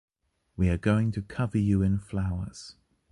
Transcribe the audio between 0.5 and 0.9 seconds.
We are